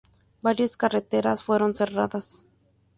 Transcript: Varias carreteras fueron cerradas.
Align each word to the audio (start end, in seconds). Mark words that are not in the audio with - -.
Varias 0.41 0.77
carreteras 0.77 1.43
fueron 1.43 1.75
cerradas. 1.75 2.47